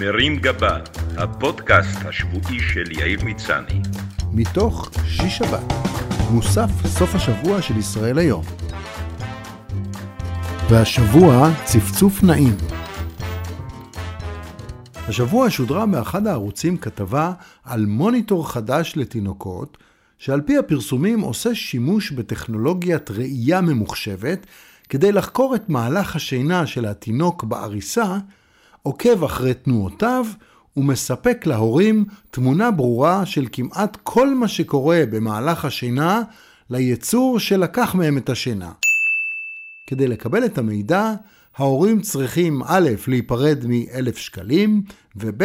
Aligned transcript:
מרים 0.00 0.36
גבה, 0.36 0.78
הפודקאסט 1.16 1.98
השבועי 2.04 2.60
של 2.60 2.92
יאיר 2.92 3.24
מצני. 3.24 3.80
מתוך 4.32 4.90
שיש 5.06 5.36
שבת, 5.38 5.72
מוסף 6.30 6.68
סוף 6.86 7.14
השבוע 7.14 7.62
של 7.62 7.76
ישראל 7.76 8.18
היום. 8.18 8.44
והשבוע 10.70 11.50
צפצוף 11.64 12.22
נעים. 12.22 12.56
השבוע 15.08 15.50
שודרה 15.50 15.86
באחד 15.86 16.26
הערוצים 16.26 16.76
כתבה 16.76 17.32
על 17.64 17.86
מוניטור 17.86 18.50
חדש 18.50 18.92
לתינוקות, 18.96 19.78
שעל 20.18 20.40
פי 20.40 20.58
הפרסומים 20.58 21.20
עושה 21.20 21.54
שימוש 21.54 22.12
בטכנולוגיית 22.12 23.10
ראייה 23.10 23.60
ממוחשבת 23.60 24.46
כדי 24.88 25.12
לחקור 25.12 25.54
את 25.54 25.68
מהלך 25.68 26.16
השינה 26.16 26.66
של 26.66 26.86
התינוק 26.86 27.44
בעריסה, 27.44 28.18
עוקב 28.86 29.24
אחרי 29.24 29.54
תנועותיו 29.54 30.26
ומספק 30.76 31.46
להורים 31.46 32.04
תמונה 32.30 32.70
ברורה 32.70 33.26
של 33.26 33.46
כמעט 33.52 33.96
כל 34.02 34.34
מה 34.34 34.48
שקורה 34.48 35.02
במהלך 35.10 35.64
השינה 35.64 36.22
ליצור 36.70 37.38
שלקח 37.38 37.94
מהם 37.94 38.18
את 38.18 38.28
השינה. 38.28 38.72
כדי 39.86 40.08
לקבל 40.08 40.44
את 40.44 40.58
המידע, 40.58 41.14
ההורים 41.56 42.00
צריכים 42.00 42.62
א', 42.66 42.88
להיפרד 43.08 43.66
מ-1,000 43.66 44.16
שקלים, 44.16 44.82
וב', 45.16 45.42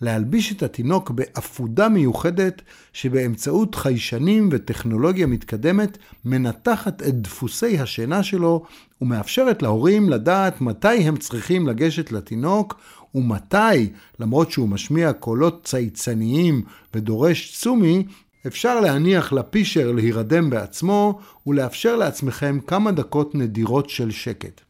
להלביש 0.00 0.52
את 0.52 0.62
התינוק 0.62 1.10
בעפודה 1.10 1.88
מיוחדת 1.88 2.62
שבאמצעות 2.92 3.74
חיישנים 3.74 4.48
וטכנולוגיה 4.52 5.26
מתקדמת 5.26 5.98
מנתחת 6.24 7.02
את 7.02 7.22
דפוסי 7.22 7.78
השינה 7.78 8.22
שלו 8.22 8.64
ומאפשרת 9.00 9.62
להורים 9.62 10.10
לדעת 10.10 10.60
מתי 10.60 10.88
הם 10.88 11.16
צריכים 11.16 11.68
לגשת 11.68 12.12
לתינוק 12.12 12.80
ומתי, 13.14 13.92
למרות 14.20 14.50
שהוא 14.50 14.68
משמיע 14.68 15.12
קולות 15.12 15.64
צייצניים 15.64 16.62
ודורש 16.94 17.58
צומי, 17.58 18.04
אפשר 18.46 18.80
להניח 18.80 19.32
לפישר 19.32 19.92
להירדם 19.92 20.50
בעצמו 20.50 21.20
ולאפשר 21.46 21.96
לעצמכם 21.96 22.58
כמה 22.66 22.92
דקות 22.92 23.34
נדירות 23.34 23.90
של 23.90 24.10
שקט. 24.10 24.65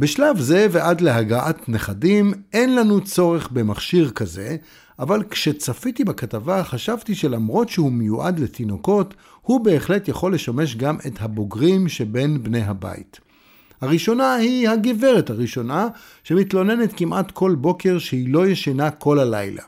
בשלב 0.00 0.38
זה 0.40 0.66
ועד 0.70 1.00
להגעת 1.00 1.68
נכדים 1.68 2.32
אין 2.52 2.74
לנו 2.76 3.04
צורך 3.04 3.50
במכשיר 3.50 4.10
כזה, 4.10 4.56
אבל 4.98 5.24
כשצפיתי 5.30 6.04
בכתבה 6.04 6.64
חשבתי 6.64 7.14
שלמרות 7.14 7.68
שהוא 7.68 7.92
מיועד 7.92 8.38
לתינוקות, 8.38 9.14
הוא 9.42 9.64
בהחלט 9.64 10.08
יכול 10.08 10.34
לשמש 10.34 10.76
גם 10.76 10.96
את 11.06 11.12
הבוגרים 11.20 11.88
שבין 11.88 12.42
בני 12.42 12.62
הבית. 12.62 13.20
הראשונה 13.80 14.34
היא 14.34 14.68
הגברת 14.68 15.30
הראשונה, 15.30 15.88
שמתלוננת 16.24 16.92
כמעט 16.96 17.30
כל 17.30 17.54
בוקר 17.54 17.98
שהיא 17.98 18.32
לא 18.32 18.46
ישנה 18.46 18.90
כל 18.90 19.18
הלילה. 19.18 19.62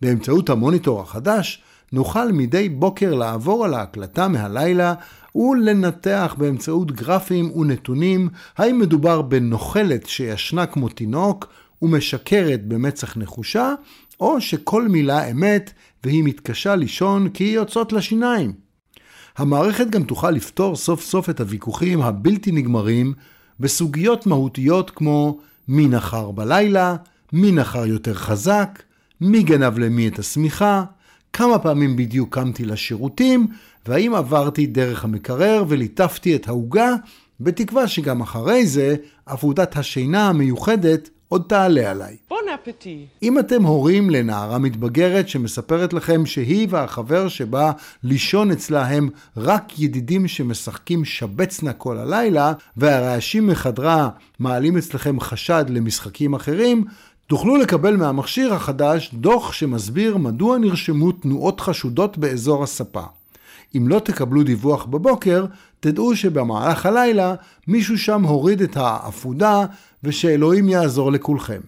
באמצעות 0.00 0.50
המוניטור 0.50 1.00
החדש, 1.00 1.62
נוכל 1.92 2.32
מדי 2.32 2.68
בוקר 2.68 3.14
לעבור 3.14 3.64
על 3.64 3.74
ההקלטה 3.74 4.28
מהלילה 4.28 4.94
ולנתח 5.34 6.34
באמצעות 6.38 6.92
גרפים 6.92 7.50
ונתונים 7.56 8.28
האם 8.56 8.78
מדובר 8.78 9.22
בנוכלת 9.22 10.06
שישנה 10.06 10.66
כמו 10.66 10.88
תינוק 10.88 11.46
ומשקרת 11.82 12.66
במצח 12.68 13.16
נחושה, 13.16 13.74
או 14.20 14.40
שכל 14.40 14.88
מילה 14.88 15.30
אמת 15.30 15.72
והיא 16.04 16.24
מתקשה 16.24 16.76
לישון 16.76 17.28
כי 17.28 17.44
היא 17.44 17.54
יוצאות 17.54 17.92
לשיניים. 17.92 18.52
המערכת 19.36 19.90
גם 19.90 20.02
תוכל 20.02 20.30
לפתור 20.30 20.76
סוף 20.76 21.02
סוף 21.02 21.30
את 21.30 21.40
הוויכוחים 21.40 22.02
הבלתי 22.02 22.52
נגמרים 22.52 23.12
בסוגיות 23.60 24.26
מהותיות 24.26 24.90
כמו 24.90 25.38
מי 25.68 25.86
נחר 25.86 26.30
בלילה, 26.30 26.96
מי 27.32 27.52
נחר 27.52 27.86
יותר 27.86 28.14
חזק, 28.14 28.82
מי 29.20 29.42
גנב 29.42 29.78
למי 29.78 30.08
את 30.08 30.18
השמיכה, 30.18 30.84
כמה 31.32 31.58
פעמים 31.58 31.96
בדיוק 31.96 32.34
קמתי 32.34 32.64
לשירותים, 32.64 33.46
והאם 33.86 34.14
עברתי 34.14 34.66
דרך 34.66 35.04
המקרר 35.04 35.64
וליטפתי 35.68 36.36
את 36.36 36.48
העוגה, 36.48 36.94
בתקווה 37.40 37.88
שגם 37.88 38.20
אחרי 38.20 38.66
זה, 38.66 38.96
עבודת 39.26 39.76
השינה 39.76 40.28
המיוחדת 40.28 41.10
עוד 41.28 41.44
תעלה 41.48 41.90
עליי. 41.90 42.16
בון 42.30 42.38
אפטי. 42.54 43.06
אם 43.22 43.38
אתם 43.38 43.62
הורים 43.62 44.10
לנערה 44.10 44.58
מתבגרת 44.58 45.28
שמספרת 45.28 45.92
לכם 45.92 46.26
שהיא 46.26 46.66
והחבר 46.70 47.28
שבא 47.28 47.72
לישון 48.04 48.50
אצלה 48.50 48.86
הם 48.86 49.08
רק 49.36 49.78
ידידים 49.78 50.28
שמשחקים 50.28 51.04
שבצנה 51.04 51.72
כל 51.72 51.98
הלילה, 51.98 52.52
והרעשים 52.76 53.46
מחדרה 53.46 54.08
מעלים 54.38 54.76
אצלכם 54.76 55.20
חשד 55.20 55.64
למשחקים 55.68 56.34
אחרים, 56.34 56.84
תוכלו 57.28 57.56
לקבל 57.56 57.96
מהמכשיר 57.96 58.54
החדש 58.54 59.10
דוח 59.14 59.52
שמסביר 59.52 60.16
מדוע 60.16 60.58
נרשמו 60.58 61.12
תנועות 61.12 61.60
חשודות 61.60 62.18
באזור 62.18 62.62
הספה. 62.62 63.02
אם 63.76 63.88
לא 63.88 63.98
תקבלו 63.98 64.42
דיווח 64.42 64.84
בבוקר, 64.84 65.46
תדעו 65.80 66.16
שבמהלך 66.16 66.86
הלילה 66.86 67.34
מישהו 67.66 67.98
שם 67.98 68.22
הוריד 68.22 68.62
את 68.62 68.76
העפודה 68.76 69.64
ושאלוהים 70.04 70.68
יעזור 70.68 71.12
לכולכם. 71.12 71.60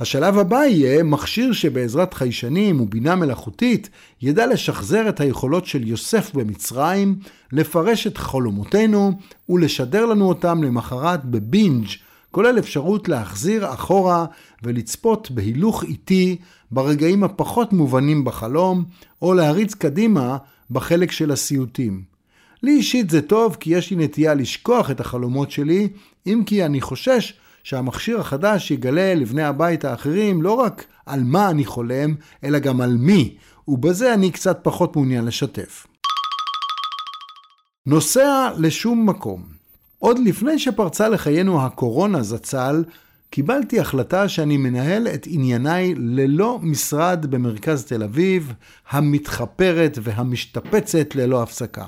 השלב 0.00 0.38
הבא 0.38 0.64
יהיה 0.64 1.02
מכשיר 1.02 1.52
שבעזרת 1.52 2.14
חיישנים 2.14 2.80
ובינה 2.80 3.16
מלאכותית 3.16 3.90
ידע 4.22 4.46
לשחזר 4.46 5.08
את 5.08 5.20
היכולות 5.20 5.66
של 5.66 5.88
יוסף 5.88 6.34
במצרים, 6.34 7.18
לפרש 7.52 8.06
את 8.06 8.18
חלומותינו 8.18 9.12
ולשדר 9.48 10.06
לנו 10.06 10.28
אותם 10.28 10.62
למחרת 10.62 11.24
בבינג' 11.24 11.86
כולל 12.30 12.58
אפשרות 12.58 13.08
להחזיר 13.08 13.72
אחורה 13.72 14.26
ולצפות 14.62 15.30
בהילוך 15.30 15.84
איטי 15.84 16.36
ברגעים 16.70 17.24
הפחות 17.24 17.72
מובנים 17.72 18.24
בחלום, 18.24 18.84
או 19.22 19.34
להריץ 19.34 19.74
קדימה 19.74 20.36
בחלק 20.70 21.10
של 21.10 21.30
הסיוטים. 21.30 22.02
לי 22.62 22.70
אישית 22.70 23.10
זה 23.10 23.22
טוב 23.22 23.56
כי 23.60 23.76
יש 23.76 23.90
לי 23.90 23.96
נטייה 24.04 24.34
לשכוח 24.34 24.90
את 24.90 25.00
החלומות 25.00 25.50
שלי, 25.50 25.88
אם 26.26 26.42
כי 26.46 26.64
אני 26.64 26.80
חושש 26.80 27.34
שהמכשיר 27.62 28.20
החדש 28.20 28.70
יגלה 28.70 29.14
לבני 29.14 29.42
הבית 29.42 29.84
האחרים 29.84 30.42
לא 30.42 30.52
רק 30.52 30.84
על 31.06 31.22
מה 31.24 31.50
אני 31.50 31.64
חולם, 31.64 32.14
אלא 32.44 32.58
גם 32.58 32.80
על 32.80 32.96
מי, 32.96 33.36
ובזה 33.68 34.14
אני 34.14 34.30
קצת 34.30 34.58
פחות 34.62 34.96
מעוניין 34.96 35.24
לשתף. 35.24 35.86
נוסע 37.86 38.50
לשום 38.58 39.06
מקום. 39.06 39.59
עוד 40.00 40.18
לפני 40.18 40.58
שפרצה 40.58 41.08
לחיינו 41.08 41.62
הקורונה 41.62 42.22
זצ"ל, 42.22 42.84
קיבלתי 43.30 43.80
החלטה 43.80 44.28
שאני 44.28 44.56
מנהל 44.56 45.08
את 45.08 45.26
ענייניי 45.30 45.94
ללא 45.96 46.58
משרד 46.62 47.26
במרכז 47.30 47.84
תל 47.84 48.02
אביב, 48.02 48.52
המתחפרת 48.90 49.98
והמשתפצת 50.02 51.14
ללא 51.14 51.42
הפסקה. 51.42 51.86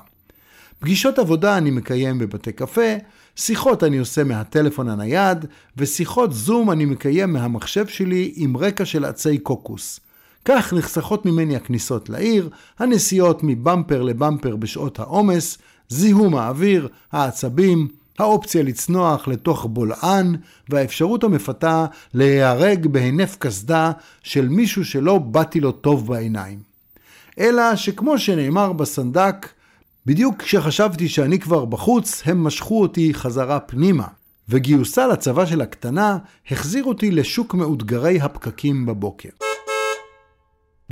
פגישות 0.78 1.18
עבודה 1.18 1.58
אני 1.58 1.70
מקיים 1.70 2.18
בבתי 2.18 2.52
קפה, 2.52 2.94
שיחות 3.36 3.84
אני 3.84 3.98
עושה 3.98 4.24
מהטלפון 4.24 4.88
הנייד, 4.88 5.46
ושיחות 5.76 6.32
זום 6.32 6.70
אני 6.70 6.84
מקיים 6.84 7.32
מהמחשב 7.32 7.86
שלי 7.86 8.32
עם 8.36 8.56
רקע 8.56 8.84
של 8.84 9.04
עצי 9.04 9.38
קוקוס. 9.38 10.00
כך 10.44 10.72
נחסכות 10.72 11.26
ממני 11.26 11.56
הכניסות 11.56 12.08
לעיר, 12.08 12.48
הנסיעות 12.78 13.40
מבמפר 13.42 14.02
לבמפר 14.02 14.56
בשעות 14.56 14.98
העומס, 14.98 15.58
זיהום 15.88 16.34
האוויר, 16.34 16.88
העצבים, 17.12 17.88
האופציה 18.18 18.62
לצנוח 18.62 19.28
לתוך 19.28 19.66
בולען, 19.70 20.36
והאפשרות 20.68 21.24
המפתה 21.24 21.86
להיהרג 22.14 22.86
בהינף 22.86 23.36
קסדה 23.38 23.92
של 24.22 24.48
מישהו 24.48 24.84
שלא 24.84 25.18
באתי 25.18 25.60
לו 25.60 25.72
טוב 25.72 26.06
בעיניים. 26.06 26.58
אלא 27.38 27.76
שכמו 27.76 28.18
שנאמר 28.18 28.72
בסנדק, 28.72 29.48
בדיוק 30.06 30.42
כשחשבתי 30.42 31.08
שאני 31.08 31.38
כבר 31.38 31.64
בחוץ, 31.64 32.22
הם 32.24 32.44
משכו 32.44 32.80
אותי 32.80 33.14
חזרה 33.14 33.60
פנימה. 33.60 34.06
וגיוסה 34.48 35.06
לצבא 35.06 35.46
של 35.46 35.60
הקטנה 35.60 36.18
החזיר 36.50 36.84
אותי 36.84 37.10
לשוק 37.10 37.54
מאותגרי 37.54 38.20
הפקקים 38.20 38.86
בבוקר. 38.86 39.28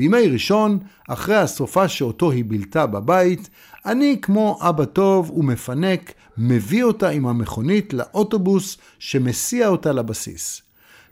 בימי 0.01 0.29
ראשון, 0.29 0.79
אחרי 1.09 1.37
הסופה 1.37 1.89
שאותו 1.89 2.31
היא 2.31 2.45
בילתה 2.45 2.87
בבית, 2.87 3.51
אני 3.87 4.19
כמו 4.23 4.59
אבא 4.63 4.85
טוב 4.85 5.31
ומפנק, 5.31 6.13
מביא 6.39 6.85
אותה 6.85 7.09
עם 7.09 7.27
המכונית 7.27 7.95
לאוטובוס 7.95 8.79
שמסיע 8.99 9.69
אותה 9.69 9.93
לבסיס. 9.93 10.63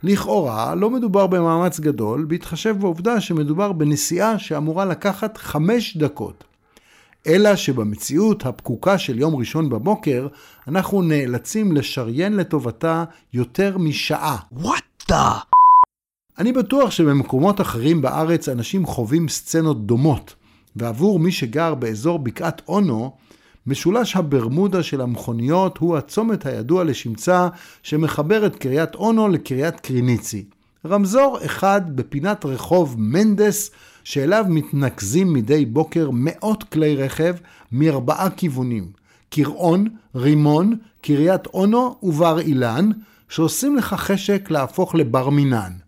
לכאורה 0.02 0.74
לא 0.74 0.90
מדובר 0.90 1.26
במאמץ 1.26 1.80
גדול, 1.80 2.24
בהתחשב 2.28 2.76
בעובדה 2.80 3.20
שמדובר 3.20 3.72
בנסיעה 3.72 4.38
שאמורה 4.38 4.84
לקחת 4.84 5.36
חמש 5.36 5.96
דקות. 5.96 6.44
אלא 7.26 7.56
שבמציאות 7.56 8.46
הפקוקה 8.46 8.98
של 8.98 9.18
יום 9.18 9.36
ראשון 9.36 9.68
בבוקר, 9.68 10.26
אנחנו 10.68 11.02
נאלצים 11.02 11.72
לשריין 11.72 12.36
לטובתה 12.36 13.04
יותר 13.32 13.78
משעה. 13.78 14.36
The? 15.08 15.47
אני 16.38 16.52
בטוח 16.52 16.90
שבמקומות 16.90 17.60
אחרים 17.60 18.02
בארץ 18.02 18.48
אנשים 18.48 18.86
חווים 18.86 19.28
סצנות 19.28 19.86
דומות, 19.86 20.34
ועבור 20.76 21.18
מי 21.18 21.32
שגר 21.32 21.74
באזור 21.74 22.18
בקעת 22.18 22.62
אונו, 22.68 23.16
משולש 23.66 24.16
הברמודה 24.16 24.82
של 24.82 25.00
המכוניות 25.00 25.78
הוא 25.78 25.96
הצומת 25.96 26.46
הידוע 26.46 26.84
לשמצה 26.84 27.48
שמחבר 27.82 28.46
את 28.46 28.56
קריית 28.56 28.94
אונו 28.94 29.28
לקריית 29.28 29.80
קריניצי. 29.80 30.44
רמזור 30.86 31.38
אחד 31.44 31.96
בפינת 31.96 32.44
רחוב 32.44 32.94
מנדס 32.98 33.70
שאליו 34.04 34.44
מתנקזים 34.48 35.32
מדי 35.32 35.66
בוקר 35.66 36.10
מאות 36.12 36.62
כלי 36.64 36.96
רכב 36.96 37.34
מארבעה 37.72 38.30
כיוונים. 38.30 38.90
קרעון, 39.30 39.88
רימון, 40.14 40.76
קריית 41.02 41.46
אונו 41.46 41.96
ובר 42.02 42.40
אילן, 42.40 42.90
שעושים 43.28 43.76
לך 43.76 43.94
חשק 43.94 44.50
להפוך 44.50 44.94
לבר 44.94 45.30
מינן. 45.30 45.87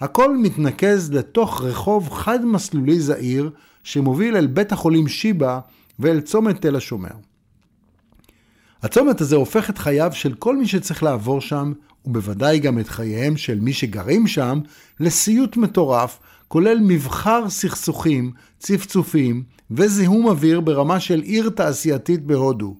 הכל 0.00 0.36
מתנקז 0.36 1.12
לתוך 1.12 1.62
רחוב 1.62 2.10
חד-מסלולי 2.10 3.00
זעיר 3.00 3.50
שמוביל 3.82 4.36
אל 4.36 4.46
בית 4.46 4.72
החולים 4.72 5.08
שיבא 5.08 5.60
ואל 5.98 6.20
צומת 6.20 6.62
תל 6.62 6.76
השומר. 6.76 7.10
הצומת 8.82 9.20
הזה 9.20 9.36
הופך 9.36 9.70
את 9.70 9.78
חייו 9.78 10.10
של 10.14 10.34
כל 10.34 10.56
מי 10.56 10.66
שצריך 10.66 11.02
לעבור 11.02 11.40
שם, 11.40 11.72
ובוודאי 12.04 12.58
גם 12.58 12.78
את 12.78 12.88
חייהם 12.88 13.36
של 13.36 13.60
מי 13.60 13.72
שגרים 13.72 14.26
שם, 14.26 14.60
לסיוט 15.00 15.56
מטורף, 15.56 16.18
כולל 16.48 16.78
מבחר 16.80 17.50
סכסוכים, 17.50 18.32
צפצופים 18.58 19.42
וזיהום 19.70 20.26
אוויר 20.26 20.60
ברמה 20.60 21.00
של 21.00 21.20
עיר 21.20 21.48
תעשייתית 21.48 22.24
בהודו. 22.24 22.76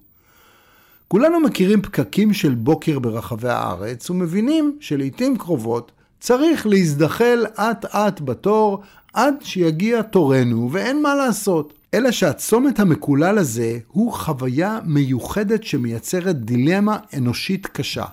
כולנו 1.09 1.41
מכירים 1.41 1.83
פקקים 1.83 2.33
של 2.33 2.55
בוקר 2.55 2.99
ברחבי 2.99 3.49
הארץ 3.49 4.11
ומבינים 4.11 4.77
שלעיתים 4.81 5.39
קרובות 5.39 5.93
צריך 6.21 6.67
להזדחל 6.67 7.47
אט-אט 7.55 8.21
בתור 8.21 8.83
עד 9.13 9.35
שיגיע 9.41 10.03
תורנו 10.03 10.69
ואין 10.73 11.03
מה 11.03 11.15
לעשות. 11.15 11.79
אלא 11.95 12.11
שהצומת 12.11 12.81
המקולל 12.81 13.39
הזה 13.39 13.79
הוא 13.89 14.13
חוויה 14.13 14.79
מיוחדת 14.85 15.65
שמייצרת 15.65 16.45
דילמה 16.45 16.99
אנושית 17.17 17.67
קשה. 17.67 18.05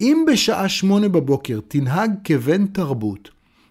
אם 0.00 0.24
בשעה 0.32 0.68
שמונה 0.68 1.08
בבוקר 1.08 1.60
תנהג 1.68 2.10
כבן 2.24 2.66
תרבות, 2.66 3.30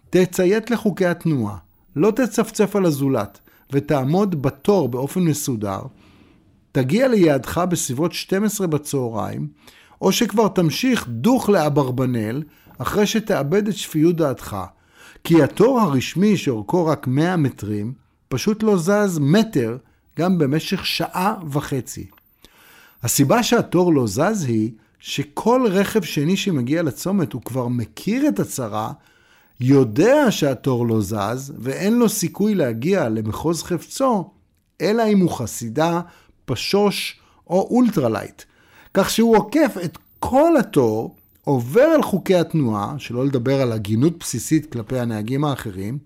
תציית 0.10 0.72
לחוקי 0.72 1.06
התנועה, 1.06 1.58
לא 1.96 2.12
תצפצף 2.12 2.76
על 2.76 2.86
הזולת 2.86 3.40
ותעמוד 3.72 4.42
בתור 4.42 4.90
באופן 4.90 5.20
מסודר, 5.20 5.80
תגיע 6.72 7.08
ליעדך 7.08 7.58
בסביבות 7.58 8.14
12 8.14 8.68
בצהריים, 8.68 9.48
או 10.02 10.12
שכבר 10.12 10.48
תמשיך 10.48 11.08
דוך 11.10 11.50
לאברבנל 11.50 12.44
אחרי 12.84 13.06
שתאבד 13.06 13.68
את 13.68 13.76
שפיות 13.76 14.16
דעתך, 14.16 14.58
כי 15.24 15.44
התור 15.44 15.82
הרשמי 15.82 16.38
שאורכו 16.38 16.86
רק 16.86 17.08
100 17.08 17.38
מטרים, 17.38 17.94
פשוט 18.28 18.64
לא 18.64 18.78
זז 18.78 19.20
מטר 19.20 19.78
גם 20.20 20.38
במשך 20.38 20.86
שעה 20.86 21.36
וחצי. 21.50 22.08
הסיבה 23.04 23.44
שהתור 23.44 23.94
לא 23.94 24.08
זז 24.08 24.46
היא 24.48 24.72
שכל 25.00 25.66
רכב 25.70 26.04
שני 26.04 26.38
שמגיע 26.38 26.84
לצומת 26.84 27.34
הוא 27.34 27.42
כבר 27.42 27.68
מכיר 27.68 28.28
את 28.28 28.40
הצרה, 28.40 28.92
יודע 29.60 30.32
שהתור 30.32 30.88
לא 30.88 31.02
זז 31.02 31.54
ואין 31.60 31.94
לו 31.94 32.10
סיכוי 32.10 32.56
להגיע 32.56 33.10
למחוז 33.10 33.64
חפצו, 33.64 34.32
אלא 34.82 35.04
אם 35.08 35.20
הוא 35.20 35.32
חסידה, 35.32 36.02
פשוש 36.46 37.20
או 37.48 37.68
אולטרלייט. 37.72 38.42
כך 38.94 39.10
שהוא 39.10 39.38
עוקף 39.38 39.78
את 39.86 39.98
כל 40.20 40.58
התור, 40.58 41.16
עובר 41.44 41.82
על 41.82 42.04
חוקי 42.04 42.36
התנועה, 42.36 42.96
שלא 42.98 43.26
לדבר 43.26 43.62
על 43.62 43.72
הגינות 43.72 44.20
בסיסית 44.20 44.72
כלפי 44.72 45.00
הנהגים 45.00 45.44
האחרים, 45.44 45.98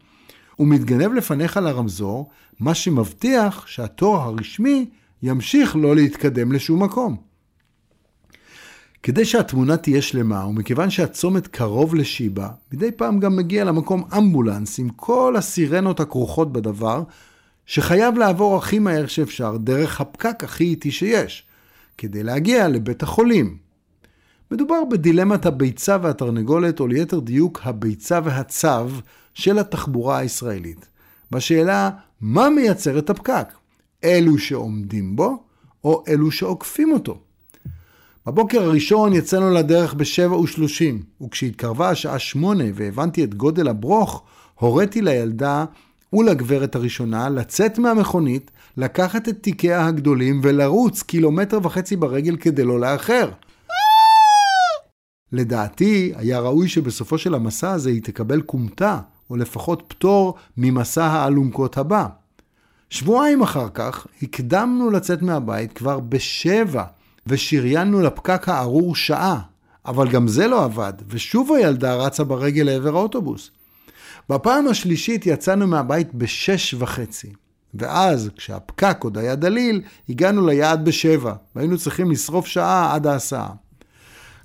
ומתגנב 0.60 1.14
לפניך 1.14 1.58
לרמזור, 1.58 2.30
מה 2.60 2.74
שמבטיח 2.74 3.68
שהתור 3.68 4.18
הרשמי 4.18 4.90
ימשיך 5.24 5.76
לא 5.76 5.96
להתקדם 5.96 6.52
לשום 6.52 6.84
מקום. 6.84 7.16
כדי 9.04 9.26
שהתמונה 9.26 9.78
תהיה 9.78 10.02
שלמה, 10.02 10.46
ומכיוון 10.46 10.90
שהצומת 10.90 11.48
קרוב 11.48 11.96
לשיבא, 11.96 12.50
מדי 12.74 12.92
פעם 12.92 13.20
גם 13.20 13.36
מגיע 13.36 13.64
למקום 13.64 14.04
אמבולנס 14.18 14.80
עם 14.80 14.90
כל 14.90 15.36
הסירנות 15.38 16.00
הכרוכות 16.00 16.52
בדבר, 16.54 17.04
שחייב 17.66 18.18
לעבור 18.18 18.58
הכי 18.58 18.80
מהר 18.80 19.08
שאפשר 19.08 19.58
דרך 19.58 20.02
הפקק 20.02 20.44
הכי 20.44 20.64
איטי 20.64 20.92
שיש, 20.92 21.44
כדי 21.98 22.24
להגיע 22.24 22.68
לבית 22.68 23.04
החולים. 23.04 23.67
מדובר 24.52 24.84
בדילמת 24.92 25.46
הביצה 25.46 25.98
והתרנגולת, 26.02 26.80
או 26.80 26.88
ליתר 26.88 27.20
דיוק 27.20 27.60
הביצה 27.64 28.20
והצו 28.24 28.68
של 29.34 29.60
התחבורה 29.60 30.18
הישראלית. 30.18 30.88
בשאלה, 31.32 31.90
מה 32.22 32.50
מייצר 32.50 33.00
את 33.00 33.10
הפקק? 33.10 33.54
אלו 34.04 34.38
שעומדים 34.38 35.16
בו, 35.16 35.44
או 35.84 36.04
אלו 36.08 36.32
שעוקפים 36.32 36.92
אותו? 36.92 37.18
בבוקר 38.26 38.64
הראשון 38.64 39.14
יצאנו 39.14 39.50
לדרך 39.54 39.94
ב-7:30, 39.94 41.24
וכשהתקרבה 41.24 41.90
השעה 41.90 42.20
8 42.20 42.64
והבנתי 42.74 43.24
את 43.24 43.36
גודל 43.36 43.68
הברוך, 43.68 44.24
הוריתי 44.56 45.02
לילדה 45.02 45.66
ולגברת 46.14 46.76
הראשונה 46.76 47.30
לצאת 47.30 47.80
מהמכונית, 47.80 48.52
לקחת 48.78 49.30
את 49.30 49.38
תיקיה 49.42 49.86
הגדולים 49.88 50.42
ולרוץ 50.44 51.02
קילומטר 51.04 51.60
וחצי 51.64 51.96
ברגל 51.96 52.38
כדי 52.38 52.64
לא 52.64 52.80
לאחר. 52.80 53.30
לדעתי, 55.32 56.14
היה 56.16 56.40
ראוי 56.40 56.68
שבסופו 56.68 57.18
של 57.18 57.36
המסע 57.36 57.72
הזה 57.72 57.90
היא 57.90 58.02
תקבל 58.04 58.42
כומתה, 58.42 59.00
או 59.30 59.38
לפחות 59.38 59.84
פטור 59.88 60.36
ממסע 60.58 61.06
האלונקות 61.06 61.78
הבא. 61.78 62.08
שבועיים 62.90 63.42
אחר 63.42 63.68
כך, 63.74 64.08
הקדמנו 64.22 64.90
לצאת 64.90 65.22
מהבית 65.22 65.74
כבר 65.74 66.00
בשבע, 66.00 66.84
ושריינו 67.28 68.02
לפקק 68.02 68.50
הארור 68.50 68.96
שעה. 68.96 69.42
אבל 69.86 70.10
גם 70.10 70.28
זה 70.28 70.48
לא 70.48 70.64
עבד, 70.64 70.94
ושוב 71.10 71.52
הילדה 71.52 71.96
רצה 71.96 72.24
ברגל 72.24 72.64
לעבר 72.64 72.96
האוטובוס. 72.98 73.52
בפעם 74.30 74.68
השלישית 74.68 75.26
יצאנו 75.26 75.68
מהבית 75.68 76.14
בשש 76.14 76.74
וחצי. 76.74 77.34
ואז, 77.74 78.30
כשהפקק 78.38 78.98
עוד 79.04 79.18
היה 79.18 79.36
דליל, 79.36 79.82
הגענו 80.10 80.48
ליעד 80.48 80.86
בשבע, 80.86 81.34
והיינו 81.56 81.78
צריכים 81.78 82.12
לשרוף 82.12 82.46
שעה 82.46 82.96
עד 82.96 83.08
ההסעה. 83.08 83.50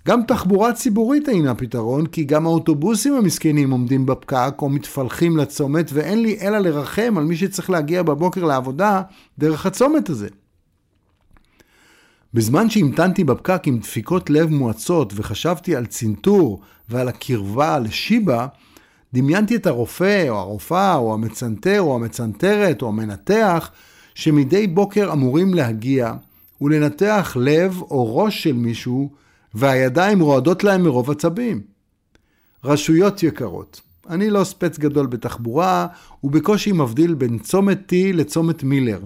גם 0.08 0.22
תחבורה 0.22 0.72
ציבורית 0.72 1.28
אינה 1.28 1.54
פתרון, 1.54 2.06
כי 2.06 2.24
גם 2.24 2.46
האוטובוסים 2.46 3.14
המסכנים 3.14 3.70
עומדים 3.70 4.06
בפקק 4.06 4.54
או 4.62 4.68
מתפלחים 4.68 5.36
לצומת, 5.36 5.90
ואין 5.92 6.22
לי 6.22 6.38
אלא 6.40 6.58
לרחם 6.58 7.14
על 7.16 7.24
מי 7.24 7.36
שצריך 7.36 7.70
להגיע 7.70 8.02
בבוקר 8.02 8.44
לעבודה 8.44 9.02
דרך 9.38 9.66
הצומת 9.66 10.08
הזה. 10.08 10.28
בזמן 12.34 12.70
שהמתנתי 12.70 13.24
בפקק 13.24 13.62
עם 13.66 13.78
דפיקות 13.78 14.30
לב 14.30 14.50
מואצות 14.50 15.12
וחשבתי 15.16 15.76
על 15.76 15.86
צנתור 15.86 16.60
ועל 16.88 17.08
הקרבה 17.08 17.78
לשיבא, 17.78 18.46
דמיינתי 19.14 19.56
את 19.56 19.66
הרופא 19.66 20.28
או 20.28 20.38
הרופאה 20.38 20.94
או 20.94 21.14
המצנתר 21.14 21.80
או 21.80 21.94
המצנתרת 21.94 22.82
או 22.82 22.88
המנתח 22.88 23.70
שמדי 24.14 24.66
בוקר 24.66 25.12
אמורים 25.12 25.54
להגיע 25.54 26.14
ולנתח 26.60 27.36
לב 27.40 27.80
או 27.80 28.16
ראש 28.16 28.42
של 28.42 28.52
מישהו 28.52 29.10
והידיים 29.54 30.20
רועדות 30.20 30.64
להם 30.64 30.82
מרוב 30.82 31.10
עצבים. 31.10 31.60
רשויות 32.64 33.22
יקרות, 33.22 33.80
אני 34.08 34.30
לא 34.30 34.44
ספץ 34.44 34.78
גדול 34.78 35.06
בתחבורה 35.06 35.86
ובקושי 36.24 36.72
מבדיל 36.72 37.14
בין 37.14 37.38
צומת 37.38 37.92
T 37.92 37.94
לצומת 38.12 38.62
מילר. 38.62 39.00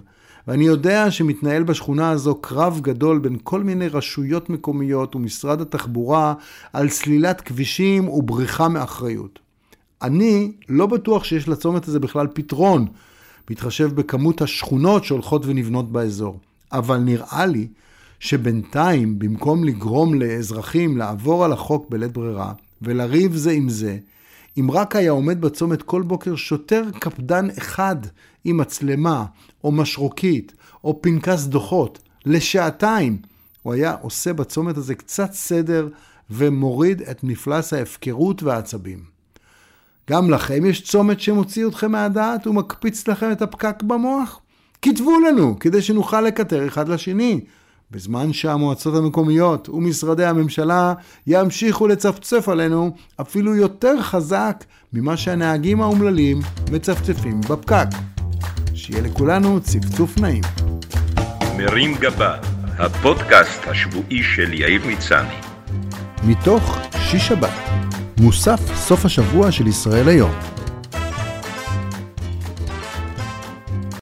ואני 0.48 0.64
יודע 0.64 1.10
שמתנהל 1.10 1.62
בשכונה 1.62 2.10
הזו 2.10 2.34
קרב 2.34 2.80
גדול 2.82 3.18
בין 3.18 3.36
כל 3.42 3.62
מיני 3.62 3.88
רשויות 3.88 4.50
מקומיות 4.50 5.16
ומשרד 5.16 5.60
התחבורה 5.60 6.34
על 6.72 6.88
סלילת 6.88 7.40
כבישים 7.40 8.08
ובריחה 8.08 8.68
מאחריות. 8.68 9.38
אני 10.02 10.52
לא 10.68 10.86
בטוח 10.86 11.24
שיש 11.24 11.48
לצומת 11.48 11.88
הזה 11.88 12.00
בכלל 12.00 12.26
פתרון, 12.26 12.86
בהתחשב 13.48 13.94
בכמות 13.94 14.42
השכונות 14.42 15.04
שהולכות 15.04 15.46
ונבנות 15.46 15.92
באזור. 15.92 16.40
אבל 16.72 16.96
נראה 16.96 17.46
לי 17.46 17.68
שבינתיים, 18.20 19.18
במקום 19.18 19.64
לגרום 19.64 20.14
לאזרחים 20.14 20.96
לעבור 20.96 21.44
על 21.44 21.52
החוק 21.52 21.86
בלית 21.90 22.12
ברירה 22.12 22.52
ולריב 22.82 23.36
זה 23.36 23.50
עם 23.50 23.68
זה, 23.68 23.98
אם 24.58 24.70
רק 24.70 24.96
היה 24.96 25.10
עומד 25.10 25.40
בצומת 25.40 25.82
כל 25.82 26.02
בוקר 26.02 26.36
שוטר 26.36 26.82
קפדן 27.00 27.48
אחד 27.58 27.96
עם 28.44 28.56
מצלמה, 28.56 29.24
או 29.64 29.72
משרוקית, 29.72 30.52
או 30.84 31.02
פנקס 31.02 31.44
דוחות, 31.44 31.98
לשעתיים, 32.26 33.18
הוא 33.62 33.72
היה 33.72 33.94
עושה 34.02 34.32
בצומת 34.32 34.76
הזה 34.76 34.94
קצת 34.94 35.32
סדר 35.32 35.88
ומוריד 36.30 37.02
את 37.02 37.24
מפלס 37.24 37.72
ההפקרות 37.72 38.42
והעצבים. 38.42 38.98
גם 40.10 40.30
לכם 40.30 40.66
יש 40.66 40.82
צומת 40.82 41.20
שמוציא 41.20 41.66
אתכם 41.66 41.92
מהדעת 41.92 42.46
ומקפיץ 42.46 43.08
לכם 43.08 43.32
את 43.32 43.42
הפקק 43.42 43.82
במוח? 43.82 44.40
כתבו 44.82 45.20
לנו, 45.20 45.58
כדי 45.58 45.82
שנוכל 45.82 46.20
לקטר 46.20 46.66
אחד 46.66 46.88
לשני. 46.88 47.40
בזמן 47.90 48.32
שהמועצות 48.32 48.94
המקומיות 48.94 49.68
ומשרדי 49.68 50.24
הממשלה 50.24 50.94
ימשיכו 51.26 51.88
לצפצף 51.88 52.48
עלינו 52.48 52.96
אפילו 53.20 53.56
יותר 53.56 54.02
חזק 54.02 54.64
ממה 54.92 55.16
שהנהגים 55.16 55.80
האומללים 55.80 56.40
מצפצפים 56.72 57.40
בפקק. 57.40 57.86
שיהיה 58.74 59.02
לכולנו 59.02 59.60
צפצוף 59.60 60.18
נעים. 60.18 60.42
מרים 61.56 61.94
גבה, 61.94 62.36
הפודקאסט 62.78 63.60
השבועי 63.66 64.22
של 64.22 64.52
יאיר 64.52 64.82
מצני. 64.86 65.34
מתוך 66.24 66.78
שיש 66.98 67.28
שבת, 67.28 67.54
מוסף 68.20 68.60
סוף 68.74 69.04
השבוע 69.04 69.52
של 69.52 69.66
ישראל 69.66 70.08
היום. 70.08 70.55